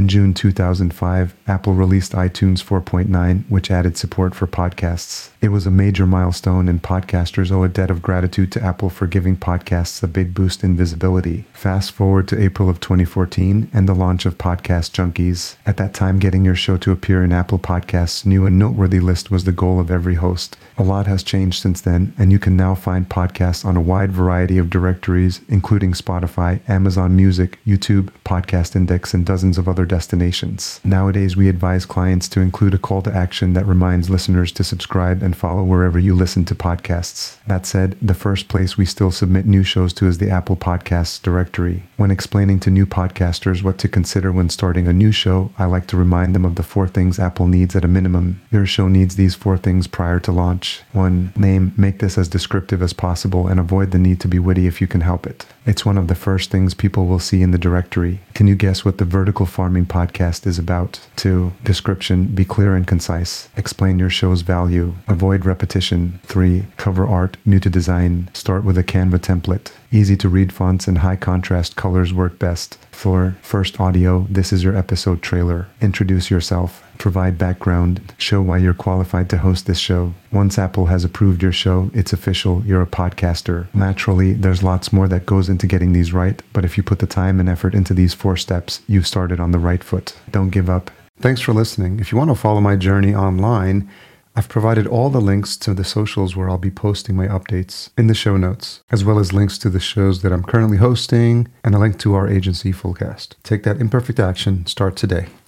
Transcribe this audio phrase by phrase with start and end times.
[0.00, 5.28] In June 2005, Apple released iTunes 4.9, which added support for podcasts.
[5.42, 9.06] It was a major milestone, and podcasters owe a debt of gratitude to Apple for
[9.06, 11.44] giving podcasts a big boost in visibility.
[11.52, 15.56] Fast forward to April of 2014 and the launch of Podcast Junkies.
[15.66, 19.30] At that time, getting your show to appear in Apple Podcasts' new and noteworthy list
[19.30, 20.56] was the goal of every host.
[20.78, 24.12] A lot has changed since then, and you can now find podcasts on a wide
[24.12, 30.80] variety of directories, including Spotify, Amazon Music, YouTube, Podcast Index, and dozens of other destinations.
[30.84, 35.20] Nowadays, we advise clients to include a call to action that reminds listeners to subscribe
[35.20, 37.36] and follow wherever you listen to podcasts.
[37.48, 41.20] That said, the first place we still submit new shows to is the Apple Podcasts
[41.20, 41.82] directory.
[41.96, 45.88] When explaining to new podcasters what to consider when starting a new show, I like
[45.88, 48.40] to remind them of the four things Apple needs at a minimum.
[48.52, 50.82] Your show needs these four things prior to launch.
[50.92, 51.32] 1.
[51.36, 54.80] Name, make this as descriptive as possible and avoid the need to be witty if
[54.80, 55.46] you can help it.
[55.66, 58.20] It's one of the first things people will see in the directory.
[58.34, 61.00] Can you guess what the vertical farming podcast is about?
[61.16, 61.52] 2.
[61.64, 63.48] Description, be clear and concise.
[63.56, 64.94] Explain your show's value.
[65.08, 66.20] Avoid repetition.
[66.24, 66.66] 3.
[66.76, 68.30] Cover art, new to design.
[68.34, 69.72] Start with a Canva template.
[69.92, 72.78] Easy to read fonts and high contrast colors work best.
[73.00, 73.34] 4.
[73.40, 75.68] First audio, this is your episode trailer.
[75.80, 76.84] Introduce yourself.
[76.98, 78.12] Provide background.
[78.18, 80.12] Show why you're qualified to host this show.
[80.30, 82.62] Once Apple has approved your show, it's official.
[82.66, 83.74] You're a podcaster.
[83.74, 87.06] Naturally, there's lots more that goes into getting these right, but if you put the
[87.06, 90.14] time and effort into these four steps, you've started on the right foot.
[90.30, 90.90] Don't give up.
[91.20, 92.00] Thanks for listening.
[92.00, 93.90] If you want to follow my journey online,
[94.36, 98.06] I've provided all the links to the socials where I'll be posting my updates in
[98.06, 101.74] the show notes, as well as links to the shows that I'm currently hosting and
[101.74, 103.34] a link to our agency Fullcast.
[103.42, 104.66] Take that imperfect action.
[104.66, 105.26] Start today.